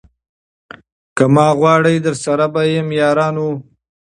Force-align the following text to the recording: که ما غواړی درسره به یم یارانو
که 1.17 1.25
ما 1.35 1.47
غواړی 1.59 1.95
درسره 2.07 2.45
به 2.53 2.61
یم 2.75 2.87
یارانو 3.01 3.49